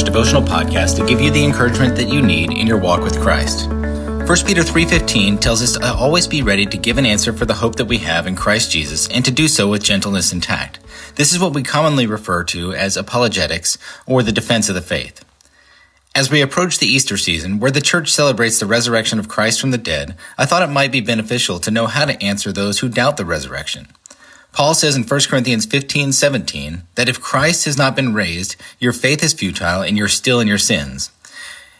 [0.00, 3.68] devotional podcast to give you the encouragement that you need in your walk with Christ.
[3.68, 7.54] 1 Peter 3:15 tells us to always be ready to give an answer for the
[7.54, 10.78] hope that we have in Christ Jesus and to do so with gentleness and tact.
[11.16, 13.76] This is what we commonly refer to as apologetics
[14.06, 15.22] or the defense of the faith.
[16.14, 19.72] As we approach the Easter season, where the church celebrates the resurrection of Christ from
[19.72, 22.88] the dead, I thought it might be beneficial to know how to answer those who
[22.88, 23.88] doubt the resurrection.
[24.52, 28.92] Paul says in 1 Corinthians 15, 17, that if Christ has not been raised, your
[28.92, 31.10] faith is futile and you're still in your sins.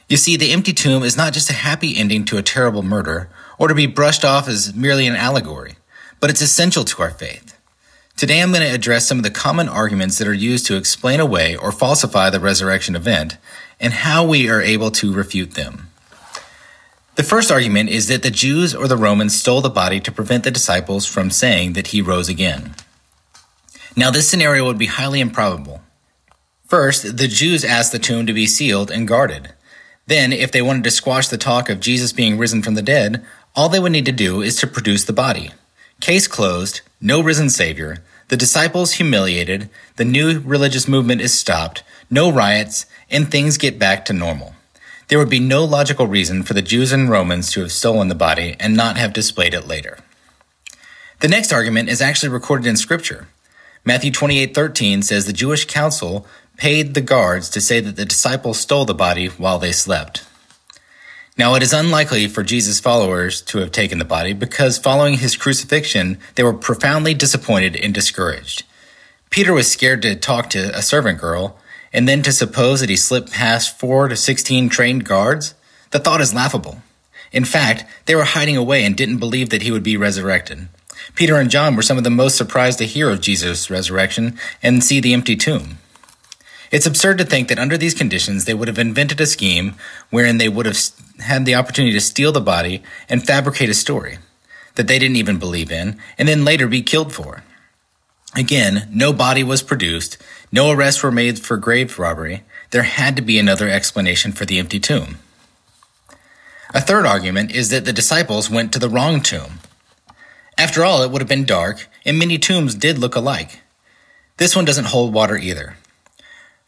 [0.08, 3.30] You see, the empty tomb is not just a happy ending to a terrible murder,
[3.58, 5.76] or to be brushed off as merely an allegory,
[6.18, 7.58] but it's essential to our faith.
[8.16, 11.20] Today I'm going to address some of the common arguments that are used to explain
[11.20, 13.36] away or falsify the resurrection event,
[13.80, 15.88] and how we are able to refute them.
[17.14, 20.44] The first argument is that the Jews or the Romans stole the body to prevent
[20.44, 22.74] the disciples from saying that he rose again.
[23.94, 25.82] Now, this scenario would be highly improbable.
[26.64, 29.52] First, the Jews asked the tomb to be sealed and guarded.
[30.06, 33.22] Then, if they wanted to squash the talk of Jesus being risen from the dead,
[33.54, 35.50] all they would need to do is to produce the body.
[36.00, 42.32] Case closed, no risen Savior, the disciples humiliated, the new religious movement is stopped, no
[42.32, 44.54] riots, and things get back to normal.
[45.12, 48.14] There would be no logical reason for the Jews and Romans to have stolen the
[48.14, 49.98] body and not have displayed it later.
[51.20, 53.28] The next argument is actually recorded in Scripture.
[53.84, 58.86] Matthew 28:13 says the Jewish council paid the guards to say that the disciples stole
[58.86, 60.24] the body while they slept.
[61.36, 65.36] Now, it is unlikely for Jesus' followers to have taken the body because following his
[65.36, 68.62] crucifixion, they were profoundly disappointed and discouraged.
[69.28, 71.58] Peter was scared to talk to a servant girl,
[71.92, 75.54] and then to suppose that he slipped past four to 16 trained guards?
[75.90, 76.82] The thought is laughable.
[77.32, 80.68] In fact, they were hiding away and didn't believe that he would be resurrected.
[81.14, 84.84] Peter and John were some of the most surprised to hear of Jesus' resurrection and
[84.84, 85.78] see the empty tomb.
[86.70, 89.74] It's absurd to think that under these conditions they would have invented a scheme
[90.10, 90.78] wherein they would have
[91.20, 94.18] had the opportunity to steal the body and fabricate a story
[94.76, 97.44] that they didn't even believe in and then later be killed for.
[98.34, 100.16] Again, no body was produced,
[100.50, 102.42] no arrests were made for grave robbery.
[102.70, 105.18] There had to be another explanation for the empty tomb.
[106.74, 109.60] A third argument is that the disciples went to the wrong tomb.
[110.56, 113.60] After all, it would have been dark, and many tombs did look alike.
[114.38, 115.76] This one doesn't hold water either.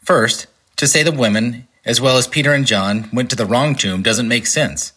[0.03, 3.73] First, to say the women, as well as Peter and John, went to the wrong
[3.73, 4.93] tomb doesn't make sense.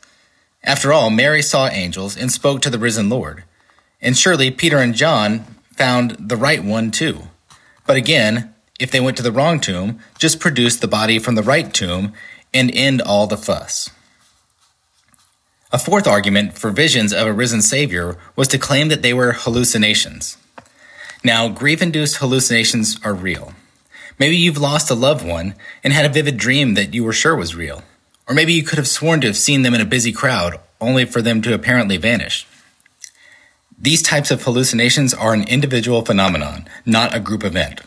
[0.63, 3.45] After all, Mary saw angels and spoke to the risen Lord.
[4.03, 5.47] And surely Peter and John
[5.79, 7.29] found the right one too.
[7.87, 11.43] But again, if they went to the wrong tomb, just produce the body from the
[11.43, 12.13] right tomb
[12.53, 13.89] and end all the fuss.
[15.71, 19.33] A fourth argument for visions of a risen Savior was to claim that they were
[19.33, 20.37] hallucinations.
[21.23, 23.53] Now, grief induced hallucinations are real.
[24.19, 27.37] Maybe you've lost a loved one and had a vivid dream that you were sure
[27.37, 27.83] was real.
[28.29, 31.05] Or maybe you could have sworn to have seen them in a busy crowd, only
[31.05, 32.47] for them to apparently vanish.
[33.81, 37.81] These types of hallucinations are an individual phenomenon, not a group event.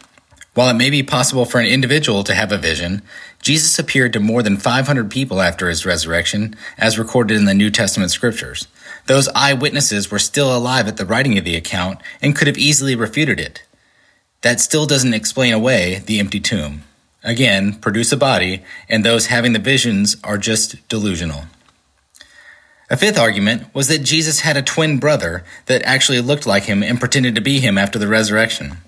[0.54, 3.02] While it may be possible for an individual to have a vision,
[3.42, 7.70] Jesus appeared to more than 500 people after his resurrection, as recorded in the New
[7.70, 8.70] Testament scriptures.
[9.08, 12.96] Those eyewitnesses were still alive at the writing of the account and could have easily
[12.96, 13.64] refuted it.
[14.42, 16.84] That still doesn't explain away the empty tomb.
[17.22, 21.46] Again, produce a body, and those having the visions are just delusional.
[22.92, 26.84] A fifth argument was that Jesus had a twin brother that actually looked like him
[26.84, 28.80] and pretended to be him after the resurrection.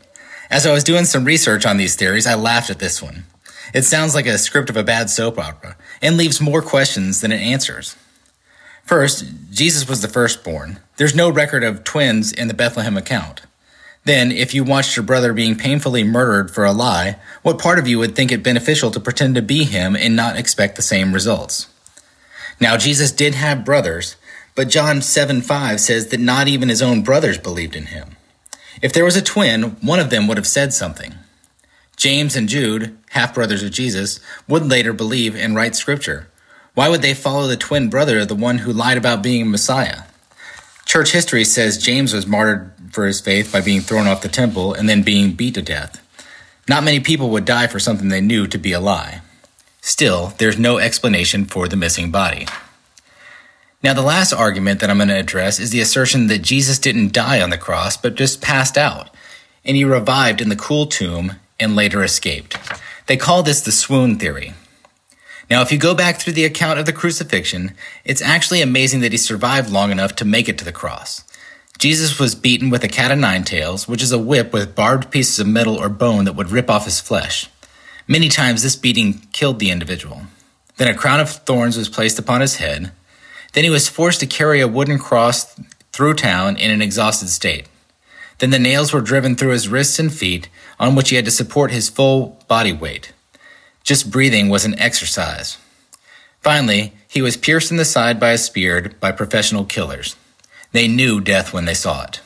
[0.49, 3.23] As I was doing some research on these theories, I laughed at this one.
[3.73, 7.31] It sounds like a script of a bad soap opera and leaves more questions than
[7.31, 7.95] it answers.
[8.83, 10.79] First, Jesus was the firstborn.
[10.97, 13.43] There's no record of twins in the Bethlehem account.
[14.03, 17.87] Then, if you watched your brother being painfully murdered for a lie, what part of
[17.87, 21.13] you would think it beneficial to pretend to be him and not expect the same
[21.13, 21.69] results?
[22.63, 24.15] Now, Jesus did have brothers,
[24.55, 28.15] but John 7 5 says that not even his own brothers believed in him.
[28.81, 31.15] If there was a twin, one of them would have said something.
[31.97, 36.29] James and Jude, half brothers of Jesus, would later believe and write scripture.
[36.73, 39.45] Why would they follow the twin brother of the one who lied about being a
[39.45, 40.03] Messiah?
[40.85, 44.73] Church history says James was martyred for his faith by being thrown off the temple
[44.73, 45.99] and then being beat to death.
[46.69, 49.19] Not many people would die for something they knew to be a lie.
[49.85, 52.47] Still, there's no explanation for the missing body.
[53.83, 57.11] Now, the last argument that I'm going to address is the assertion that Jesus didn't
[57.11, 59.13] die on the cross, but just passed out,
[59.65, 62.57] and he revived in the cool tomb and later escaped.
[63.07, 64.53] They call this the swoon theory.
[65.49, 67.73] Now, if you go back through the account of the crucifixion,
[68.05, 71.25] it's actually amazing that he survived long enough to make it to the cross.
[71.77, 75.11] Jesus was beaten with a cat o' nine tails, which is a whip with barbed
[75.11, 77.49] pieces of metal or bone that would rip off his flesh.
[78.07, 80.23] Many times this beating killed the individual.
[80.77, 82.91] Then a crown of thorns was placed upon his head.
[83.53, 85.55] Then he was forced to carry a wooden cross
[85.91, 87.67] through town in an exhausted state.
[88.39, 91.31] Then the nails were driven through his wrists and feet, on which he had to
[91.31, 93.13] support his full body weight.
[93.83, 95.57] Just breathing was an exercise.
[96.41, 100.15] Finally, he was pierced in the side by a spear by professional killers.
[100.71, 102.21] They knew death when they saw it.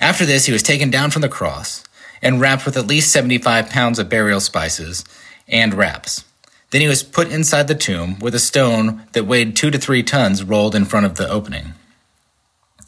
[0.00, 1.82] After this, he was taken down from the cross
[2.22, 5.04] and wrapped with at least 75 pounds of burial spices
[5.48, 6.24] and wraps.
[6.70, 10.02] Then he was put inside the tomb with a stone that weighed two to three
[10.02, 11.74] tons rolled in front of the opening.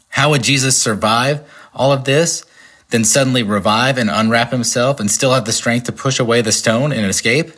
[0.09, 2.43] How would Jesus survive all of this,
[2.89, 6.51] then suddenly revive and unwrap himself and still have the strength to push away the
[6.51, 7.51] stone and escape?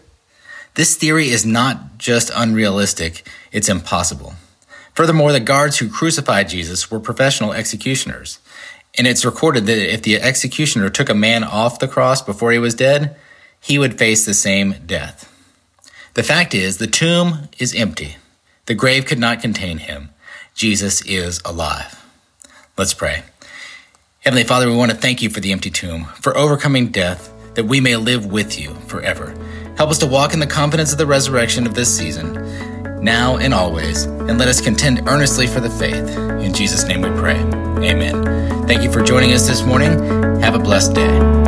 [0.76, 4.36] This theory is not just unrealistic, it's impossible.
[4.94, 8.40] Furthermore, the guards who crucified Jesus were professional executioners.
[8.98, 12.60] And it's recorded that if the executioner took a man off the cross before he
[12.60, 13.16] was dead,
[13.60, 15.28] he would face the same death.
[16.14, 18.18] The fact is, the tomb is empty.
[18.66, 20.10] The grave could not contain him.
[20.54, 22.06] Jesus is alive.
[22.78, 23.24] Let's pray.
[24.20, 27.66] Heavenly Father, we want to thank you for the empty tomb, for overcoming death, that
[27.66, 29.34] we may live with you forever.
[29.78, 32.34] Help us to walk in the confidence of the resurrection of this season,
[33.04, 36.18] now and always, and let us contend earnestly for the faith.
[36.44, 37.61] In Jesus' name we pray.
[37.80, 38.68] Amen.
[38.68, 39.92] Thank you for joining us this morning.
[40.42, 41.41] Have a blessed day.